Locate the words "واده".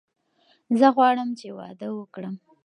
1.57-1.87